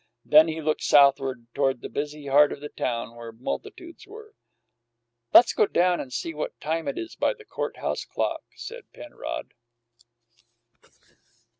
Then 0.25 0.47
he 0.47 0.63
looked 0.63 0.81
southward 0.81 1.45
toward 1.53 1.81
the 1.81 1.87
busy 1.87 2.25
heart 2.25 2.51
of 2.51 2.59
the 2.59 2.69
town, 2.69 3.15
where 3.15 3.31
multitudes 3.31 4.07
were. 4.07 4.33
"Let's 5.31 5.53
go 5.53 5.67
down 5.67 5.99
and 5.99 6.11
see 6.11 6.33
what 6.33 6.59
time 6.59 6.87
it 6.87 6.97
is 6.97 7.13
by 7.15 7.35
the 7.35 7.45
court 7.45 7.77
house 7.77 8.03
clock," 8.03 8.41
said 8.55 8.91
Penrod. 8.95 9.53